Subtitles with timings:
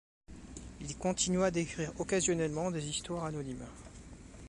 [0.79, 3.67] Il continua d'écrire occasionnellement des histoires anonymes.